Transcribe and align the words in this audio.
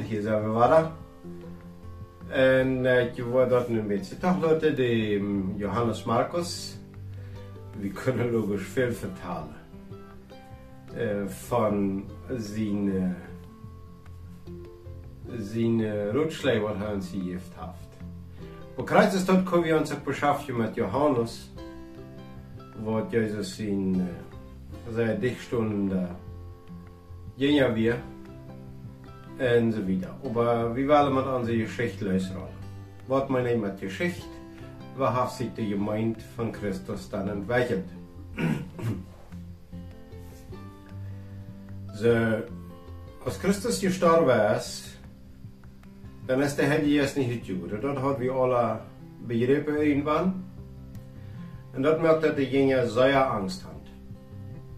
Hier 0.00 0.22
zijn 0.22 0.42
we 0.42 0.50
weer. 0.50 0.92
En 2.28 2.84
uh, 2.84 3.14
je 3.14 3.24
wordt 3.24 3.50
dat 3.50 3.68
nu 3.68 3.78
een 3.78 3.86
beetje 3.86 4.18
toch 4.18 4.40
Leute, 4.40 4.74
de 4.74 5.14
um, 5.14 5.54
Johannes 5.56 6.04
Markus. 6.04 6.78
We 7.80 7.88
kunnen 7.88 8.30
logisch 8.30 8.66
veel 8.66 8.92
vertalen. 8.92 9.54
Uh, 10.96 11.26
van 11.26 12.04
zijn, 12.36 12.86
uh, 12.86 13.04
zijn 15.38 15.78
uh, 15.78 16.10
rutschlei 16.10 16.60
wat 16.60 16.76
hij 16.76 16.94
ons 16.94 17.10
heeft 17.10 17.54
haft. 17.54 17.96
Op 18.76 18.86
kruis 18.86 19.24
tot 19.24 19.42
kunnen 19.42 19.68
we 19.68 19.78
ons 19.78 20.02
beschaffen 20.02 20.56
met 20.56 20.74
Johannes. 20.74 21.50
Wat 22.82 23.10
Jezus 23.10 23.58
in 23.58 23.94
uh, 23.96 24.94
zijn 24.94 25.20
dichtstunden 25.20 26.16
gingen 27.36 27.74
wir 27.74 27.94
und 27.94 28.09
so 29.70 29.88
weiter. 29.88 30.14
Aber 30.22 30.76
wie 30.76 30.86
wollen 30.86 31.14
wir 31.14 31.34
unsere 31.34 31.58
Geschichte 31.58 32.04
lösen? 32.04 32.36
Was 33.08 33.28
meine 33.28 33.54
ich 33.54 33.60
mit 33.60 33.80
Geschichte? 33.80 34.26
Was 34.96 35.14
hat 35.14 35.32
sich 35.32 35.48
die 35.56 35.70
Gemeinde 35.70 36.20
von 36.36 36.52
Christus 36.52 37.08
dann 37.08 37.28
entwickelt? 37.28 37.84
so, 41.94 42.08
als 43.24 43.40
Christus 43.40 43.80
gestorben 43.80 44.56
ist, 44.56 44.84
dann 46.26 46.40
ist 46.42 46.56
der 46.56 46.66
Herr 46.66 46.82
Jesus 46.82 47.16
nicht 47.16 47.46
Jude. 47.46 47.78
Dort 47.78 48.00
hat 48.02 48.20
wir 48.20 48.32
alle 48.32 48.80
begriffen 49.26 49.76
irgendwann. 49.78 50.44
Und 51.74 51.82
dort 51.82 52.02
merkt 52.02 52.24
er, 52.24 52.30
dass 52.30 52.38
die 52.38 52.44
Jünger 52.44 52.86
sehr 52.86 53.32
Angst 53.32 53.64
haben. 53.64 53.80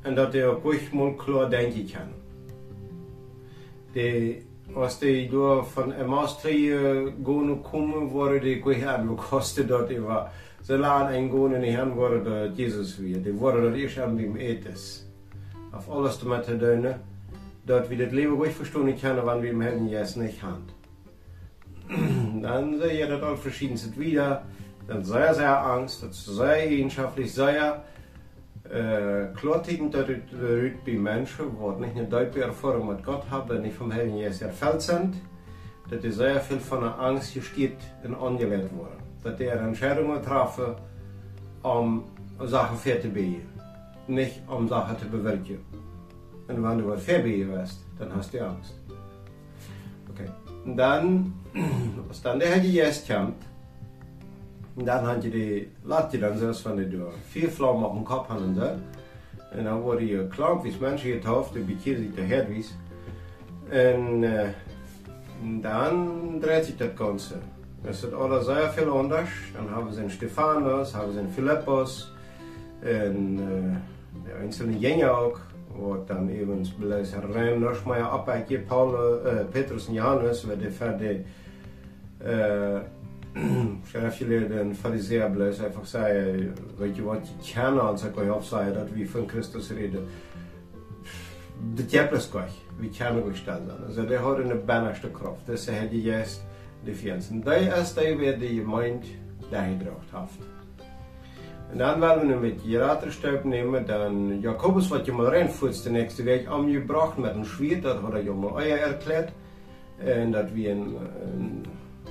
Und 0.04 0.16
dass 0.16 0.34
er 0.34 0.52
auch 0.52 0.64
ruhig 0.64 0.92
mal 0.92 1.16
klar 1.16 1.48
denken 1.48 1.88
kann. 1.92 2.08
Die 3.94 4.42
als 4.74 4.98
die 4.98 5.28
door 5.28 5.64
van 5.64 5.92
Maastricht 6.06 6.72
gaan 7.24 7.62
komen, 7.62 8.08
worden 8.08 8.62
gegaan. 8.62 9.08
We 9.08 9.14
kosten 9.14 9.66
dat 9.66 9.88
even. 9.88 10.26
Ze 10.62 10.78
laten 10.78 11.14
en 11.14 11.30
gaan 11.30 11.54
en 11.54 11.72
gaan 11.72 11.92
worden 11.92 12.24
door 12.24 12.50
Jezus 12.54 12.98
weer. 12.98 13.22
Die 13.22 13.32
worden 13.32 13.62
dat 13.62 13.74
eerst 13.74 13.98
aan 13.98 14.16
beim 14.16 14.36
Ethos. 14.36 15.04
Auf 15.72 15.88
alles 15.88 16.18
damit 16.18 16.44
zu 16.44 16.58
tun, 16.58 16.94
dass 17.64 17.88
wir 17.88 17.98
das 17.98 18.12
Leben 18.12 18.34
ruhig 18.34 18.54
verstehen 18.54 19.00
können, 19.00 19.26
wenn 19.26 19.42
wir 19.42 19.50
im 19.50 19.60
Herrn 19.60 19.88
jetzt 19.88 20.16
nicht 20.16 20.42
haben. 20.42 20.66
Dann 22.42 22.78
sehe 22.78 23.02
ich 23.02 23.08
das 23.08 23.22
all 23.22 23.36
verschiedenste 23.36 23.96
wieder. 23.98 24.42
Dann 24.86 25.04
sehr, 25.04 25.34
sehr 25.34 25.64
Angst, 25.64 26.02
das 26.02 26.24
sehr 26.24 26.46
eigenschaftlich, 26.46 27.32
sehr 27.32 27.76
äh, 27.76 27.80
dat 29.90 30.06
het 30.06 30.22
eruit 30.40 30.84
bij 30.84 30.94
mensen 30.94 31.48
wordt 31.48 31.80
niet 31.80 31.96
een 31.96 32.08
duidelijke 32.08 32.44
ervaring 32.44 32.86
met 32.86 33.04
God 33.04 33.22
hebben, 33.26 33.60
niet 33.60 33.74
vom 33.74 33.90
Herrn 33.90 34.16
Jesus 34.16 34.40
erfüllt 34.40 34.82
sind, 34.82 35.14
dass 35.88 36.00
die 36.00 36.12
sehr 36.12 36.40
viel 36.40 36.60
von 36.60 36.80
der 36.80 36.98
Angst 36.98 37.32
gestiert 37.32 37.82
und 38.04 38.14
angelehrt 38.14 38.70
worden. 38.72 39.02
Dass 39.22 39.36
die 39.36 39.46
Entscheidungen 39.46 40.22
treffen, 40.22 40.76
um 41.62 42.04
Sachen 42.38 42.76
fertig 42.76 43.12
zu 43.12 44.12
nicht 44.12 44.40
um 44.48 44.68
Sachen 44.68 44.98
zu 44.98 45.06
bewirken. 45.06 45.58
Und 46.48 46.62
wenn 46.62 46.78
du 46.78 46.96
fertig 46.96 47.46
wirst, 47.48 47.84
dann 47.98 48.14
hast 48.14 48.32
du 48.32 48.40
Angst. 48.40 48.74
Okay. 50.10 50.28
Und 50.64 50.76
dann, 50.76 51.32
was 52.08 52.22
dann 52.22 52.38
der 52.38 52.48
Herr 52.48 52.62
Jesus 52.62 53.06
kommt, 53.06 53.44
und 54.74 54.86
dann 54.86 55.06
had 55.06 55.22
die, 55.22 55.68
laat 55.84 56.12
je 56.12 56.18
dan 56.18 56.36
zelfs 56.36 56.60
van 56.60 56.76
de 56.76 56.88
deur 56.88 57.12
vier 57.30 57.50
vlammen 57.50 57.88
op 57.88 57.96
een 57.96 58.02
kop 58.02 58.26
hadden 58.26 58.54
ze. 58.54 58.74
En 59.50 59.64
dan 59.64 59.80
worden 59.80 60.06
je 60.06 60.26
klampjes 60.28 60.78
mensen 60.78 61.10
getauft, 61.10 61.52
die 61.52 61.62
bekehren 61.62 62.02
sich 62.02 62.14
der 62.14 62.24
Herrwies. 62.24 62.74
Und 63.70 64.24
äh, 64.24 64.48
dann 65.60 66.40
dreht 66.40 66.64
sich 66.64 66.76
das 66.76 66.94
Ganze. 66.94 67.34
Es 67.84 68.04
ist 68.04 68.14
alles 68.14 68.46
sehr 68.46 68.70
viel 68.70 68.88
anders. 68.88 69.28
Dann 69.54 69.70
haben 69.70 69.92
sie 69.92 70.00
einen 70.00 70.10
Stephanus, 70.10 70.94
haben 70.94 71.12
sie 71.12 71.18
einen 71.18 71.32
Philippus, 71.32 72.12
und 72.82 73.38
äh, 73.38 74.42
einzelne 74.42 74.76
Jünger 74.76 75.16
auch, 75.16 75.38
wo 75.74 75.96
dann 76.06 76.28
eben 76.28 76.62
blijft 76.78 77.14
rein 77.34 77.60
nog 77.60 77.84
maar 77.84 78.10
appetje 78.10 78.58
Paul, 78.58 79.20
äh, 79.24 79.44
Petrus 79.44 79.88
und 79.88 79.94
Johannes, 79.94 80.46
waar 80.46 80.56
de 80.56 80.70
verder 80.70 81.10
äh, 82.18 82.80
schrijfje 83.90 84.48
den 84.48 84.74
fariseer 84.74 85.30
bleef 85.30 85.62
einfach 85.64 85.86
zeggen, 85.86 86.54
weet 86.78 86.96
je 86.96 87.02
wat 87.02 87.28
je 87.28 87.52
kennen 87.52 87.82
als 87.82 88.04
ik 88.04 88.14
je 88.14 88.34
opzeggen 88.34 88.74
dat 88.74 88.90
we 88.90 89.08
van 89.08 89.28
Christus 89.28 89.70
reden. 89.70 90.06
De 91.74 91.86
tjeples 91.86 92.28
kwach, 92.28 92.52
we 92.78 92.88
kennen 92.88 93.24
gesteld 93.30 93.66
dan. 93.66 93.84
Also 93.86 94.06
der 94.06 94.20
hat 94.20 94.40
eine 94.40 94.54
bannerste 94.54 95.10
Kraft, 95.10 95.46
das 95.46 95.68
er 95.68 95.88
die 95.88 96.02
jetzt 96.02 96.44
die 96.84 96.94
Fianzen. 96.94 97.42
Der 97.44 97.76
ist 97.76 97.96
der, 97.96 98.18
wer 98.18 98.36
die 98.36 98.56
Gemeinde 98.56 99.06
dahin 99.50 99.78
gebracht 99.78 100.12
hat. 100.12 100.28
Und 101.72 101.78
dann 101.78 102.00
werden 102.00 102.28
wir 102.28 102.36
mit 102.36 102.62
Geraterstab 102.64 103.44
nehmen, 103.44 103.86
dann 103.86 104.42
Jakobus, 104.42 104.90
was 104.90 105.06
je 105.06 105.12
mal 105.12 105.28
reinfuhrst, 105.28 105.86
die 105.86 105.90
nächste 105.90 106.24
Weg 106.24 106.46
angebracht 106.48 107.18
mit 107.18 107.30
einem 107.30 107.44
Schwert, 107.44 107.84
das 107.84 108.02
hat 108.02 108.12
er 108.12 108.22
ja 108.22 108.32
mal 108.32 108.52
euer 108.52 108.76
erklärt. 108.76 109.32
Und 109.98 110.32
dass 110.32 110.54
wir 110.54 110.72
ein, 110.72 110.80
ein 110.80 111.62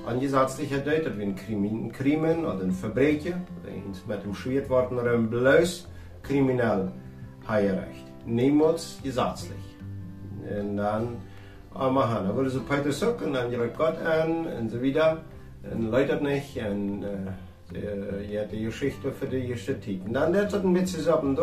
angesetzlich 0.05 0.69
deed, 0.69 1.03
dat 1.03 1.15
we 1.15 1.23
een 1.23 1.35
crimen, 1.35 1.91
crimen 1.91 2.45
of 2.45 2.59
een 2.59 2.73
verbrechen, 2.73 3.45
eens 3.65 4.03
met 4.05 4.21
hem 4.21 4.33
schwert 4.33 4.67
worden 4.67 4.97
er 4.97 5.13
een 5.13 5.27
bluis 5.27 5.87
crimineel 6.21 6.91
heierecht. 7.45 8.05
Niemals 8.25 8.99
gesetzlich. 9.03 9.57
Und 10.49 10.77
dann 10.77 11.17
einmal 11.73 12.09
han. 12.09 12.27
Da 12.27 12.35
wurde 12.35 12.49
so 12.49 12.61
Peter 12.61 12.91
Suck 12.91 13.21
und 13.21 13.33
dann 13.33 13.49
direkt 13.49 13.77
Gott 13.77 13.97
an 13.97 14.45
und 14.45 14.69
so 14.69 14.81
wieder. 14.81 15.23
Und 15.71 15.91
läutert 15.91 16.21
nicht 16.21 16.57
und 16.57 17.03
äh, 17.03 18.33
ja, 18.33 18.43
die 18.45 18.65
Geschichte 18.65 19.11
für 19.11 19.27
die 19.27 19.55
Zeit. 19.55 19.87
Und 20.05 20.13
dann 20.13 20.35
ein 20.35 20.73
bisschen 20.73 20.87
zusammen 20.87 21.37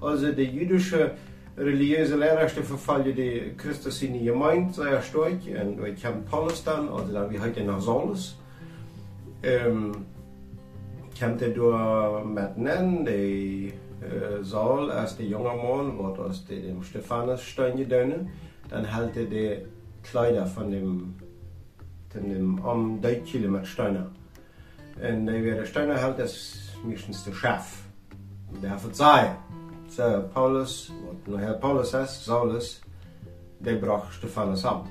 also 0.00 0.32
die 0.32 0.44
jüdische 0.44 1.12
religiöse 1.56 2.16
Lehrrechte 2.16 2.62
verfallen 2.62 3.14
die 3.14 3.54
Christus 3.56 4.02
in 4.02 4.14
die 4.14 4.24
Gemeinde 4.24 4.72
sehr 4.72 5.02
stark. 5.02 5.32
Und 5.32 5.82
wir 5.82 5.94
haben 6.04 6.24
Paulus 6.24 6.62
dann, 6.64 6.88
also 6.88 7.12
dann 7.12 7.30
wie 7.30 7.40
heute 7.40 7.64
nach 7.64 7.80
Saulus. 7.80 8.36
Ähm, 9.42 9.92
kommt 11.18 11.42
er 11.42 11.50
durch 11.50 12.24
mit 12.24 12.58
nennen, 12.58 13.06
die 13.06 13.72
äh, 14.00 14.42
Saul 14.42 14.90
als 14.90 15.16
der 15.16 15.26
junge 15.26 15.48
Mann, 15.48 15.98
wird 15.98 16.18
aus 16.18 16.44
dem 16.46 16.82
Stephanus 16.82 17.42
Stein 17.42 17.76
gedönnen. 17.76 18.28
Dann 18.68 18.84
hält 18.84 19.16
er 19.16 19.24
die 19.24 19.58
Kleider 20.02 20.46
von 20.46 20.70
dem, 20.70 21.14
von 22.10 22.28
dem 22.28 22.62
Arm 22.64 23.00
Deutschile 23.00 23.48
mit 23.48 23.66
Steiner. 23.66 24.10
Und 25.00 25.26
der 25.26 25.64
Steiner 25.64 25.96
hält 25.96 26.18
das 26.18 26.72
meistens 26.84 27.24
der 27.24 27.32
Chef. 27.32 27.82
Der 28.62 28.78
verzeiht. 28.78 29.36
Paulus, 30.32 30.92
når 31.26 31.38
her 31.38 31.58
Paulus 31.60 31.94
er, 31.94 32.06
Saulus, 32.06 32.80
de 33.58 33.76
bracht 33.78 34.14
Stephanus 34.14 34.64
an. 34.64 34.86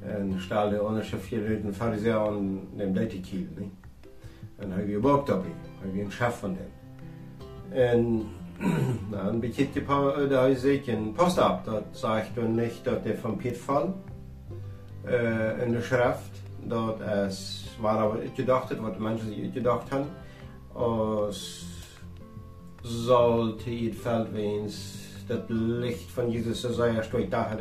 En 0.00 0.40
stelde 0.40 0.82
onderste 0.82 1.16
vier 1.16 1.62
den 1.62 1.74
Pharisäer 1.74 2.18
an 2.18 2.60
dem 2.76 2.94
Leitekil. 2.94 3.46
En 4.58 4.70
hij 4.72 4.86
gebookt 4.86 5.30
op 5.30 5.42
hem. 5.42 5.54
Hij 5.80 5.90
was 5.90 6.00
een 6.00 6.10
chef 6.10 6.38
van 6.38 6.54
dem. 6.54 6.70
En 7.78 8.26
dann 9.10 9.40
bekijkt 9.40 9.86
da 10.28 10.54
zich 10.54 10.86
een 10.86 11.12
post 11.12 11.38
ab. 11.38 11.64
Dat 11.64 11.84
zegt 11.90 12.34
dan 12.34 12.54
niet 12.54 12.80
dat 12.82 13.04
hij 13.04 13.16
van 13.16 13.36
Piet 13.36 13.58
val. 13.58 13.94
Uh, 15.06 15.62
in 15.62 15.72
de 15.72 15.82
schrift. 15.82 16.42
Dat 16.66 17.00
es 17.00 17.64
war 17.80 17.98
aber 17.98 18.18
gedacht, 18.34 18.76
wat 18.76 18.94
de 18.94 19.00
mensen 19.00 19.34
zich 19.34 19.52
gedacht 19.52 19.90
hebben. 19.90 20.08
Als 20.72 21.66
sollte 22.84 23.70
it 23.70 23.94
fällt 23.94 24.32
wens 24.34 25.00
das 25.26 25.40
Licht 25.48 26.10
von 26.10 26.30
Jesus 26.30 26.62
so 26.62 26.72
sehr 26.72 27.02
stark 27.02 27.30
da 27.30 27.50
hat, 27.50 27.60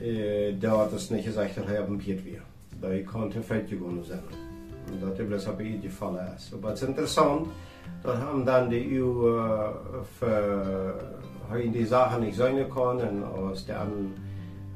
äh, 0.00 0.52
dort 0.54 0.92
es 0.92 1.10
nicht 1.10 1.24
gesagt 1.24 1.56
hat, 1.56 1.68
haben 1.68 1.98
Piet 1.98 2.24
wir. 2.24 2.42
Da 2.80 2.90
ich 2.90 3.06
konnte 3.06 3.40
fältgegangen 3.40 4.02
sein. 4.02 4.22
Und 4.90 5.02
das 5.02 5.42
ist 5.42 5.48
aber 5.48 5.60
ihr 5.62 5.78
gefallen 5.78 6.34
ist. 6.36 6.52
Aber 6.52 6.72
es 6.72 6.82
ist 6.82 6.88
interessant, 6.88 7.48
da 8.02 8.18
haben 8.18 8.44
dann 8.44 8.68
die 8.70 9.00
EU 9.00 9.36
äh, 9.36 9.72
für 10.18 10.94
die 11.54 11.84
Sachen 11.84 12.22
nicht 12.22 12.36
sein 12.36 12.68
können, 12.70 13.22
aus 13.22 13.66
der 13.66 13.80
an, 13.82 14.14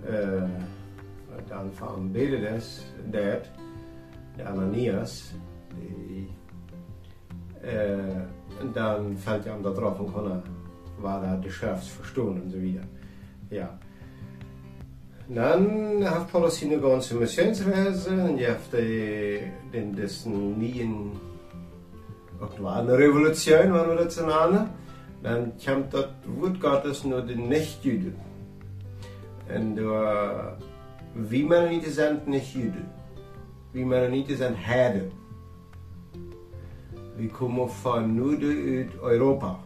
äh, 0.06 0.47
dann 1.49 1.73
von 1.73 2.12
der, 2.12 3.43
der 4.38 4.50
Ananias, 4.50 5.35
die, 5.73 6.29
äh, 7.67 8.23
dann 8.72 9.16
fällt 9.16 9.46
ja 9.46 9.56
da 9.62 9.70
drauf 9.70 10.00
und 10.00 10.14
kann 10.14 10.43
war 11.00 11.20
da 11.20 11.37
die 11.37 11.50
Schrift 11.50 11.88
verstehen 11.88 12.40
und 12.43 12.50
so 12.50 12.61
wieder. 12.61 12.82
Ja. 13.50 13.69
Dann 15.28 16.05
hat 16.05 16.31
Paulus 16.31 16.61
seine 16.61 16.78
ganze 16.78 17.14
Missionsreise 17.14 18.11
und 18.11 18.38
er 18.38 18.52
hat 18.52 18.72
den 18.72 19.94
dessen 19.96 20.58
nie 20.58 20.88
eine 22.64 22.99
Revolution, 22.99 23.72
wenn 23.72 23.88
wir 23.88 23.96
das 24.05 24.20
nennen. 24.20 24.69
Dann 25.22 25.52
kommt 25.64 25.94
das 25.94 26.08
Wort 26.26 26.61
Gottes 26.61 27.05
nur 27.05 27.22
den 27.22 27.49
Nichtjuden. 27.49 28.14
En 29.46 29.75
door, 29.75 30.56
wie 31.12 31.46
Mennonieten 31.46 31.93
zijn 31.93 32.20
niet 32.25 32.50
Juden. 32.50 32.88
Wie 33.70 33.87
Mennonieten 33.87 34.37
zijn 34.37 34.55
herden. 34.56 35.11
Komen 37.32 37.70
van 37.70 38.14
Noorden 38.14 38.76
uit 38.76 38.90
Europa. 39.02 39.58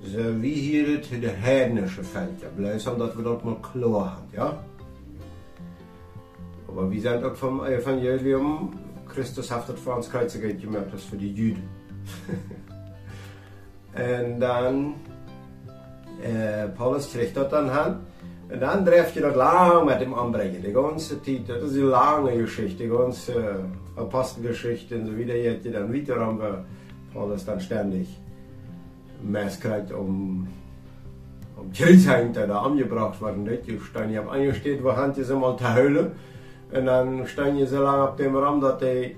Dus 0.00 0.12
wie 0.40 0.54
hier 0.54 0.88
het 0.88 1.20
de 1.20 1.28
heidnische 1.28 2.04
veld. 2.04 2.54
Blijf 2.56 2.86
omdat 2.86 3.14
we 3.14 3.22
dat 3.22 3.42
maar 3.42 3.60
klaar 3.60 4.12
hebben, 4.12 4.28
ja. 4.30 4.64
Maar 6.74 6.88
we 6.88 7.00
zijn 7.00 7.24
ook 7.24 7.36
van 7.36 7.64
Evangelium. 7.64 8.68
Christus 9.06 9.52
voor 9.74 9.96
ons 9.96 10.08
kruisigheid 10.08 10.60
gemaakt, 10.60 10.90
dat 10.90 10.98
is 10.98 11.04
voor 11.04 11.18
de 11.18 11.32
Juden. 11.32 11.68
en 13.92 14.38
dan, 14.38 14.94
äh, 16.22 16.64
Paulus 16.76 17.10
kriegt 17.10 17.34
dan 17.34 17.70
aan. 17.70 18.03
En 18.54 18.60
dan 18.60 18.84
drijf 18.84 19.14
je 19.14 19.20
dat 19.20 19.34
lang 19.34 19.84
met 19.84 19.98
hem 19.98 20.14
aanbrengen. 20.14 20.62
De 20.62 20.72
ganze 20.72 21.20
tijd, 21.20 21.46
dat 21.46 21.62
is 21.62 21.76
een 21.76 21.82
lange 21.82 22.40
geschichte, 22.40 22.88
de 22.88 22.96
ganze 22.96 23.32
Apostelgeschichte 23.94 24.94
en 24.94 25.06
so 25.06 25.14
wieder. 25.14 25.36
Je 25.36 25.70
dan 25.70 25.90
wieder 25.90 26.18
haben 26.18 26.38
wir 26.38 26.64
Paulus 27.12 27.44
dann 27.44 27.60
ständig 27.60 28.08
Mess 29.20 29.58
om 29.98 30.46
Kirchheim, 31.72 32.32
der 32.32 32.46
da 32.46 32.58
angebracht 32.58 33.20
worden. 33.20 33.42
Nicht? 33.42 33.66
Je 33.66 33.78
stand 33.90 34.10
je 34.10 34.20
angesteht, 34.20 34.82
wo 34.82 34.90
hand 34.90 35.16
ze 35.16 35.34
mal 35.34 35.56
te 35.56 35.64
huilen. 35.64 36.12
En 36.70 36.84
dan 36.84 37.22
stand 37.24 37.58
je 37.58 37.66
zo 37.66 37.82
lang 37.82 38.08
op 38.08 38.16
dem 38.16 38.36
ram 38.36 38.60
dat 38.60 38.80
hij 38.80 39.16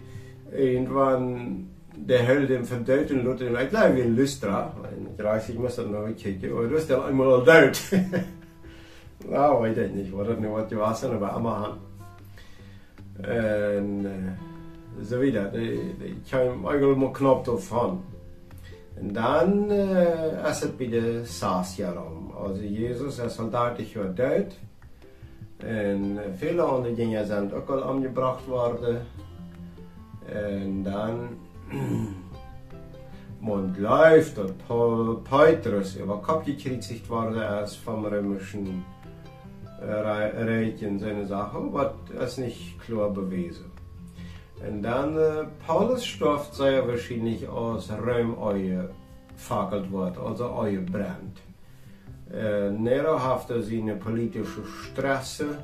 irgendwann 0.53 1.69
de 2.07 2.15
Held 2.15 2.49
dem 2.49 2.67
verdeuten 2.67 3.39
in 3.41 3.57
ik 3.59 3.69
glaube 3.69 4.03
in 4.03 4.15
Lystra. 4.15 4.73
In 4.97 5.09
30 5.17 5.55
muss 5.55 5.75
dat 5.75 5.91
nog 5.91 6.15
kijken. 6.23 6.55
Maar 6.55 6.69
dat 6.69 6.79
is 6.79 6.87
dan 6.87 7.09
eenmaal 7.09 7.33
al 7.33 7.45
nou, 9.29 9.63
weet 9.63 9.77
ik 9.77 9.95
niet. 9.95 10.11
Wat 10.11 10.27
het 10.27 10.41
nu 10.41 10.49
wat 10.49 10.69
je 10.69 10.75
was, 10.75 11.03
maar 11.03 11.31
allemaal 11.31 11.77
En 13.21 14.01
uh, 14.05 15.07
zo 15.09 15.19
wieder. 15.19 15.55
Ik 15.99 16.17
kwam 16.27 16.67
eigenlijk 16.67 16.99
maar 16.99 17.11
knap 17.11 17.49
op 17.49 17.61
van. 17.61 18.05
En 18.95 19.13
dan 19.13 19.73
uh, 19.73 20.49
is 20.49 20.61
het 20.61 20.77
bij 20.77 20.89
de 20.89 21.21
Saasjaram. 21.25 22.31
Also 22.39 22.63
Jezus 22.63 23.19
is 23.19 23.39
al 23.39 23.51
30 23.51 23.93
jaar 23.93 24.15
dood. 24.15 24.59
En 25.57 26.19
viele 26.37 26.63
andere 26.63 26.95
dingen 26.95 27.27
zijn 27.27 27.55
ook 27.55 27.69
al 27.69 27.85
aangebracht 27.85 28.47
worden. 28.47 29.03
En 30.33 30.83
dan 30.83 31.29
man 33.47 33.75
läuft 33.79 34.35
dat 34.35 34.53
Petrus 35.23 35.99
über 35.99 36.17
Kopf 36.17 36.45
gekriegt 36.45 37.07
worden 37.07 37.49
als 37.49 37.77
vom 37.77 38.07
römischen 38.07 38.85
Reich 39.81 40.83
in 40.83 40.99
seine 40.99 41.27
Sache, 41.27 41.59
was 41.73 41.93
es 42.19 42.39
nicht 42.39 42.81
klar 42.81 43.11
bewiesen. 43.11 43.67
Und 44.67 44.83
dann 44.83 45.17
äh, 45.17 45.45
Paulus 45.67 46.05
Stoff 46.05 46.49
sei 46.53 46.83
wahrscheinlich 46.87 47.47
aus 47.47 47.91
Rom 47.91 48.39
euer 48.39 48.89
fackelt 49.37 49.93
wird, 49.93 50.17
also 50.19 50.51
euer 50.51 50.81
brennt. 50.81 51.43
Äh, 52.33 52.71
Nero 52.71 53.23
hatte 53.23 53.63
seine 53.63 53.97
politische 53.97 54.65
Stresse. 54.65 55.59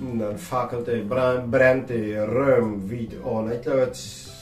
Und 0.00 0.18
dann 0.18 0.36
fackelte, 0.36 1.04
brannte 1.04 2.26
Rom 2.26 2.90
wieder 2.90 3.24
an. 3.24 3.52
Ich 3.52 3.62
glaube, 3.62 3.80
het 3.80 4.32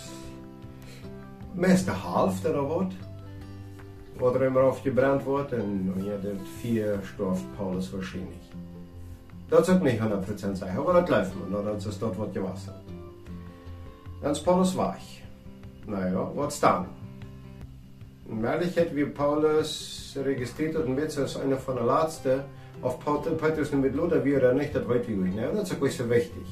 meeste 1.55 1.93
half 1.93 2.45
er 2.45 2.69
wordt. 2.69 2.95
Wat 4.19 4.35
er 4.35 4.43
immer 4.43 4.61
aufgebrannt 4.61 5.23
wordt. 5.23 5.53
En 5.53 5.95
ja, 5.97 6.17
de 6.23 6.35
vier 6.61 6.99
stoft 7.03 7.45
Paulus 7.57 7.91
wahrscheinlich. 7.91 8.49
Is 9.49 9.69
ook 9.69 9.83
niet 9.83 10.01
100% 10.01 10.53
sicher, 10.53 10.79
aber 10.79 10.93
das 10.93 11.09
läuft 11.09 11.33
man, 11.51 11.65
dat 11.65 11.85
is 11.87 11.99
dat 11.99 12.17
wat 12.17 12.29
je 12.33 12.41
was. 12.41 12.69
Dan 14.21 14.31
is 14.31 14.41
Paulus 14.41 14.75
weg. 14.75 15.23
Naja, 15.87 16.33
wat 16.35 16.57
dan? 16.61 16.87
In 18.29 18.43
Werklichkeit, 18.43 18.95
wie 18.95 19.07
Paulus 19.07 20.15
registriert 20.25 20.77
und 20.77 20.97
wird 20.97 21.19
als 21.19 21.37
einer 21.37 21.57
von 21.57 21.77
der 21.77 21.87
letzten 21.87 22.43
auf 22.83 22.99
Petrus 23.39 23.73
mit 23.73 23.95
Luther, 23.95 24.25
wie 24.25 24.35
er 24.35 24.53
nicht, 24.53 24.75
das 24.75 24.87
weiß 24.87 25.09
ich 25.09 25.17
nicht. 25.17 25.39
Das 25.39 25.71
ist 25.71 25.99
so 25.99 26.11
wichtig. 26.11 26.47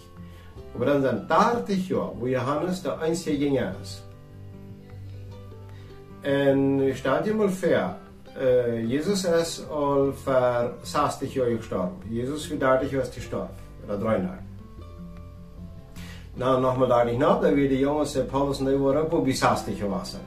Aber 0.75 0.87
dann 0.87 1.03
sind 1.03 1.31
30 1.31 1.89
Jahre, 1.89 2.13
wo 2.19 2.27
Johannes 2.27 2.83
der 2.83 2.99
einzige 2.99 3.37
Jünger 3.37 3.75
ist. 3.83 4.06
Und 6.27 7.25
dir 7.25 7.35
mal 7.35 7.49
vor, 7.49 7.97
äh, 8.37 8.81
Jesus 8.81 9.25
ist 9.25 9.71
al 9.71 10.13
für 10.13 10.75
60 10.83 11.33
Jahre 11.33 11.57
gestorben. 11.57 12.03
Jesus 12.11 12.47
für 12.47 12.57
30 12.57 12.91
Jahre 12.91 13.05
ist 13.05 13.15
gestorben. 13.15 13.55
Oder 13.85 13.99
33. 13.99 14.45
Nou, 16.35 16.61
nog 16.61 16.79
maar 16.79 16.89
daar 16.89 17.05
niet 17.05 17.19
na, 17.19 17.39
dan 17.39 17.55
weer 17.55 17.69
de 17.69 17.79
jongens, 17.79 18.19
Paulus 18.31 18.59
en 18.59 18.65
die 18.65 18.77
waren 18.77 19.03
ook 19.03 19.13
op 19.13 19.27
60 19.29 19.79
gewassen. 19.79 20.21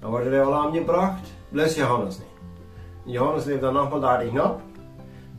Dan 0.00 0.10
worden 0.10 0.30
die 0.30 0.40
al 0.40 0.54
aangebracht, 0.54 1.28
plus 1.50 1.74
Johannes 1.74 2.18
niet. 2.18 3.14
Johannes 3.14 3.44
leeft 3.44 3.60
dan 3.60 3.72
nog 3.72 3.90
maar 3.90 4.18
30 4.18 4.32
na. 4.32 4.56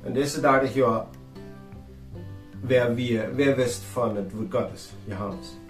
En 0.04 0.14
deze 0.14 0.42
30 0.42 0.74
jaar, 0.74 1.06
wer, 2.62 2.96
wie, 2.96 3.22
wer 3.36 3.56
wist 3.56 3.82
van 3.84 4.16
het 4.16 4.32
woord 4.32 4.54
Gottes? 4.54 4.94
Johannes. 5.06 5.61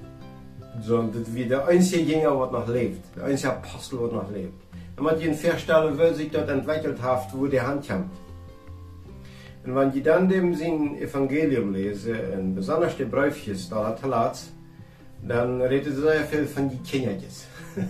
So, 0.81 1.03
das 1.03 1.33
wie 1.35 1.45
der 1.45 1.67
einzige 1.67 2.03
Jünger, 2.03 2.49
der 2.49 2.59
noch 2.59 2.67
lebt, 2.67 3.15
der 3.15 3.25
einzige 3.25 3.53
Apostel, 3.53 3.99
der 3.99 4.07
noch 4.07 4.31
lebt. 4.31 4.61
Und 4.97 5.03
man 5.03 5.19
die 5.19 5.31
Verstelle, 5.33 5.97
wie 5.97 6.13
sich 6.15 6.31
dort 6.31 6.49
entwickelt 6.49 7.01
hat, 7.01 7.27
wo 7.33 7.45
die 7.45 7.61
Hand 7.61 7.87
kommt. 7.87 8.11
Und 9.63 9.75
wenn 9.75 9.91
die 9.91 10.01
dann 10.01 10.27
dem 10.27 10.55
sein 10.55 10.97
Evangelium 10.97 11.71
lesen, 11.71 12.15
und 12.35 12.55
besonders 12.55 12.97
die 12.97 13.05
Bräufchen, 13.05 13.55
da 13.69 13.87
hat 13.87 14.03
er 14.03 14.33
dann 15.27 15.61
redet 15.61 15.93
er 15.93 16.01
sehr 16.01 16.23
viel 16.25 16.45
von 16.45 16.67
den 16.67 16.81
Kindertjes. 16.81 17.45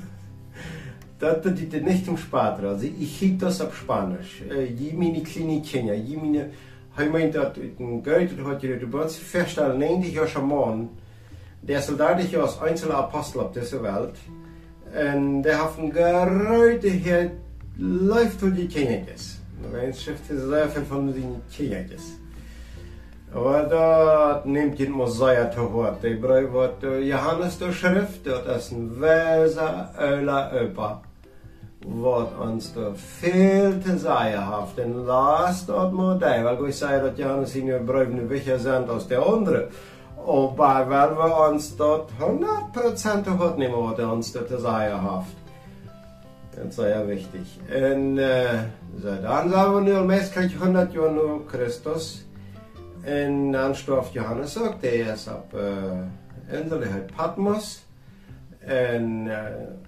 das 1.20 1.42
tut 1.42 1.82
nicht 1.84 2.08
im 2.08 2.18
Spater. 2.18 2.70
Also 2.70 2.86
ich 2.86 3.18
hielt 3.20 3.42
das 3.42 3.62
auf 3.62 3.74
Spanisch. 3.76 4.44
Je 4.78 4.92
meine 4.92 5.24
kleine 5.24 5.62
Kinder, 5.62 5.94
je 5.94 6.18
meine, 6.18 6.50
meint 7.10 7.34
dat 7.34 7.58
een 7.78 8.02
Geld 8.04 8.32
hat 8.44 8.62
je 8.62 8.78
de 8.78 8.86
Börse 8.86 9.22
verstellen, 9.22 9.78
90 9.78 10.14
Jahre 10.14 10.28
schon 10.28 10.90
der 11.62 11.82
soldatische 11.82 12.42
als 12.42 12.62
einzelner 12.62 12.98
Apostel 12.98 13.42
auf 13.42 13.52
dieser 13.52 13.82
Welt. 13.84 14.16
Und 14.94 15.44
der 15.44 15.64
hat 15.64 15.78
ein 15.78 15.92
Geräutigkeit 15.92 17.32
läuft 17.78 18.42
durch 18.42 18.56
die 18.56 18.68
Kindes. 18.68 19.38
Een 19.74 19.94
schrift 19.94 20.30
is 20.30 20.42
sehr 20.50 20.70
viel 20.70 20.84
von 20.84 21.14
den 21.14 21.42
Kindes. 21.56 22.18
Aber 23.34 23.64
da 23.64 24.42
nimmt 24.44 24.78
die 24.78 24.88
Mosaia 24.88 25.50
zu 25.52 25.72
Wort. 25.72 26.04
Die 26.04 26.16
Brüder 26.16 27.00
Johannes 27.00 27.58
der 27.60 27.72
Schrift, 27.72 28.26
das 28.26 28.66
ist 28.66 28.72
ein 28.72 29.00
Weser, 29.00 29.94
Öler, 29.98 30.52
Öpa. 30.54 31.02
Wat 31.84 32.38
ons 32.40 32.76
er 32.76 32.92
veel 32.96 33.80
te 33.82 33.98
zeggen 33.98 34.44
heeft. 34.54 34.78
En 34.78 35.06
maar 35.06 36.18
die. 36.20 36.44
Weil 36.44 36.66
ik 36.66 36.74
zei 36.74 37.02
dat 37.02 37.18
Johannes 37.18 37.56
in 37.56 37.66
je 37.66 37.80
brief 37.86 38.08
nu 38.08 38.28
wicher 38.28 38.60
zijn 38.60 38.90
als 38.90 39.08
de 39.08 39.18
andere. 39.18 39.68
Aber 40.26 40.86
wenn 40.90 41.18
wir 41.18 41.50
uns 41.50 41.76
dort 41.76 42.12
100% 42.20 43.38
gut 43.38 43.58
nehmen, 43.58 43.76
was 43.78 44.00
er 44.00 44.12
uns 44.12 44.32
zu 44.32 44.60
sagen 44.60 45.02
hat. 45.02 45.26
Das 46.56 46.66
ist 46.66 46.76
sehr 46.76 47.08
wichtig. 47.08 47.60
Und 47.70 48.18
äh, 48.18 48.66
so, 49.02 49.10
dann 49.10 49.50
sagen 49.50 49.86
wir 49.86 49.94
nur, 49.94 50.04
meist 50.04 50.34
kriegt 50.34 50.54
100 50.54 50.94
Jahre 50.94 51.12
nur 51.12 51.48
Christus. 51.48 52.26
Und 53.06 53.54
dann 53.54 53.74
starb 53.74 54.14
Johannes 54.14 54.58
auch, 54.58 54.76
der 54.76 55.14
ist 55.14 55.28
auf 55.30 55.54
äh, 55.54 56.56
Insel, 56.56 56.80
der 56.80 56.94
heißt 56.94 57.16
Patmos. 57.16 57.84
Und 58.64 59.32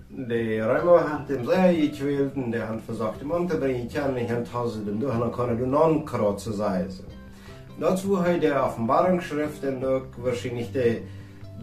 die 0.10 0.60
Römer 0.60 1.10
haben 1.10 1.28
dem 1.28 1.46
sehr 1.46 1.74
gequält 1.74 2.36
und 2.36 2.52
der 2.52 2.70
hat 2.70 2.82
versucht, 2.82 3.22
ihm 3.22 3.32
unterbringen, 3.32 3.88
ich 3.88 3.94
kann 3.94 4.14
nicht 4.14 4.32
an 4.32 4.46
Tausenden, 4.46 5.00
du 5.00 5.08
kannst 5.08 5.60
du 5.60 5.66
non 5.66 6.38
zu 6.38 6.52
sein. 6.52 6.88
Dazu 7.80 8.22
hat 8.22 8.42
der 8.42 8.64
Offenbarungsschrift 8.64 9.64
und 9.64 9.84
wahrscheinlich 10.18 10.72
die 10.72 11.02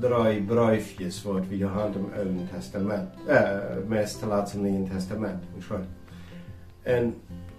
drei 0.01 0.41
Bräufjes, 0.41 1.25
wat 1.25 1.49
we 1.51 1.59
gehad 1.59 1.95
im 1.97 2.13
Alten 2.13 2.49
Testament, 2.51 3.11
äh, 3.29 4.27
laatst 4.27 4.55
im 4.55 4.63
Neuen 4.63 4.91
Testament, 4.91 5.43
Entschuldigung. 5.55 5.95
Und, 6.85 7.15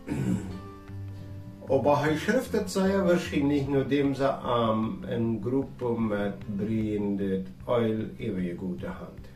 aber 1.70 2.02
hij 2.02 2.18
schrift 2.18 2.52
het 2.52 2.72
zei 2.72 3.02
wahrscheinlich 3.04 3.68
nur 3.68 3.86
dem 3.88 4.14
ze 4.16 4.28
am 4.28 5.04
een 5.08 5.42
Gruppe 5.42 6.34
Brien 6.58 7.18
dit 7.18 7.48
Eul 7.68 8.10
ewige 8.18 8.58
gute 8.58 8.88
Hand. 8.88 9.30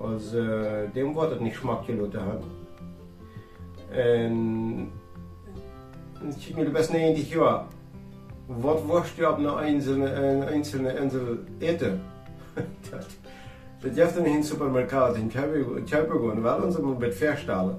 Also, 0.00 0.38
dem 0.94 1.12
wordt 1.12 1.30
het 1.30 1.40
niet 1.40 1.54
schmackgelote 1.54 2.18
Hand. 2.18 2.44
Und 3.90 4.90
ich 6.26 6.46
kijk 6.46 6.56
mir 6.56 6.64
de 6.64 6.70
best 6.70 6.92
90 6.92 7.30
jaar. 7.30 7.64
Wat 8.46 8.82
worst 8.86 9.16
je 9.16 9.28
op 9.30 9.38
een 9.38 9.58
einzelne, 9.58 10.12
een 10.12 10.42
einzelne 10.42 10.96
Insel 10.96 11.38
eten? 11.58 12.00
dat, 12.90 13.06
dat 13.80 13.94
je 13.94 14.00
hebt 14.00 14.16
in 14.16 14.44
supermarkt 14.44 15.16
in 15.16 15.28
Kuiper 15.84 16.18
gaan, 16.28 16.42
wel 16.42 16.62
ons 16.62 16.78
moet 16.78 16.98
met 16.98 17.14
verstellen. 17.14 17.78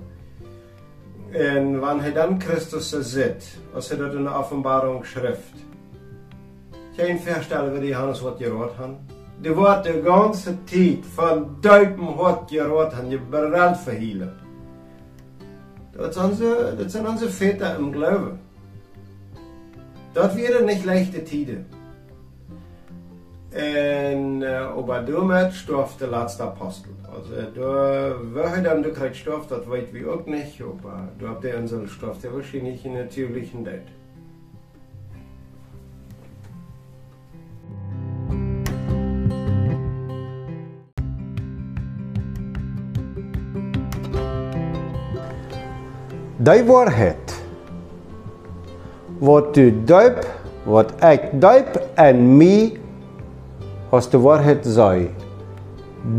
En 1.32 1.80
wanneer 1.80 2.04
hij 2.04 2.14
dan 2.14 2.42
Christus 2.42 2.96
zit, 3.00 3.58
als 3.74 3.90
hij 3.90 3.98
dat 3.98 4.14
in 4.14 4.24
de 4.24 4.34
openbaring 4.34 5.06
schrift, 5.06 5.54
geen 6.96 7.20
verstellen 7.20 7.72
wie 7.72 7.82
die 7.82 7.90
Johannes 7.90 8.22
wat 8.22 8.38
geroerd 8.38 8.74
had. 8.74 8.98
Die 9.42 9.52
wordt 9.52 9.84
de 9.84 10.02
ganze 10.06 10.64
tijd 10.64 11.06
van 11.14 11.58
duipen 11.60 12.16
wat 12.16 12.44
geroerd 12.46 12.94
had, 12.94 13.10
je 13.10 13.20
bereld 13.20 13.78
verhielen. 13.78 14.49
Dat 16.00 16.14
zijn, 16.14 16.30
onze, 16.30 16.74
dat 16.78 16.92
zijn 16.92 17.08
onze 17.08 17.30
Väter 17.30 17.78
im 17.78 17.92
Glauben. 17.92 18.40
Dat 20.12 20.36
waren 20.36 20.66
nicht 20.66 20.86
leichte 20.86 21.24
Tiden. 21.24 21.68
En 23.50 24.42
uh, 24.42 24.78
aber 24.78 25.06
damit 25.06 25.54
starb 25.54 25.98
der 25.98 26.10
letzte 26.10 26.44
Apostel. 26.44 26.92
Also 27.12 27.34
da, 27.56 28.16
wer 28.34 28.62
dann 28.62 28.84
du 28.84 28.92
kriegst 28.92 29.22
starb, 29.22 29.48
das 29.50 29.68
weiß 29.68 29.92
wir 29.92 30.14
auch 30.14 30.26
nicht, 30.26 30.62
aber 30.62 31.10
da 31.20 31.28
habt 31.30 31.44
ihr 31.44 31.58
unsere 31.58 31.88
der 32.22 32.34
wahrscheinlich 32.34 32.86
in 32.86 32.94
natürlichen 32.94 33.66
Tod. 33.66 33.99
Die 46.42 46.64
waarheid, 46.64 47.42
wat 49.18 49.58
u 49.58 49.84
duip, 49.84 50.28
wat 50.64 50.92
ik 51.04 51.22
duip 51.32 51.82
en 51.94 52.38
mij 52.38 52.80
als 53.90 54.10
de 54.10 54.20
waarheid 54.20 54.66
zei, 54.66 55.10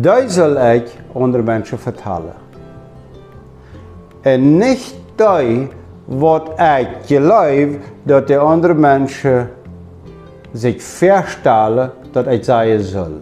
die 0.01 0.29
zal 0.29 0.73
ik 0.73 0.91
onder 1.13 1.45
mensen 1.45 1.79
vertellen. 1.79 2.35
En 4.21 4.57
niet 4.57 4.95
die 5.15 5.69
wat 6.05 6.49
ik 6.49 6.89
geloof 7.05 7.77
dat 8.03 8.27
de 8.27 8.39
andere 8.39 8.75
mensen 8.75 9.51
zich 10.53 10.83
verstellen 10.83 11.93
dat 12.11 12.27
ik 12.27 12.45
zeggen 12.45 12.83
zal. 12.83 13.13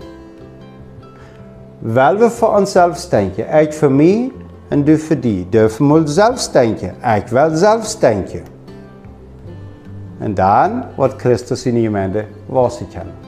Wel 1.79 2.17
we 2.17 2.31
voor 2.31 2.57
onszelf 2.57 3.09
denken, 3.09 3.61
ik 3.61 3.73
voor 3.73 3.93
mij 3.93 4.33
en 4.69 4.85
du 4.85 4.99
voor 4.99 5.21
die. 5.21 5.47
Dürfen 5.49 5.93
we 5.93 6.07
zelf 6.07 6.49
denken, 6.49 6.95
ik 7.17 7.27
wil 7.27 7.57
zelf 7.57 7.97
denken. 7.97 8.43
En 10.19 10.35
dan 10.35 10.85
wordt 10.97 11.21
Christus 11.21 11.67
in 11.67 11.75
je 11.75 11.83
gemeente 11.83 12.25
was 12.47 12.81
ik 12.81 12.87
kan. 12.95 13.28